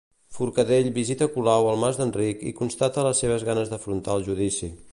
[0.35, 4.71] Forcadell visita Colau al Mas d'Enric i constata les seves ganes d'afrontar el judici.